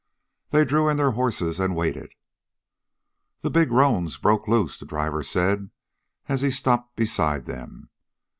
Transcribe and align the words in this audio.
They 0.49 0.65
drew 0.65 0.89
in 0.89 0.97
their 0.97 1.11
horses 1.11 1.59
and 1.59 1.75
waited. 1.75 2.15
"The 3.41 3.51
big 3.51 3.71
roan's 3.71 4.17
broke 4.17 4.47
loose," 4.47 4.79
the 4.79 4.85
driver 4.87 5.21
said, 5.21 5.69
as 6.27 6.41
he 6.41 6.49
stopped 6.49 6.95
beside 6.95 7.45
them. 7.45 7.91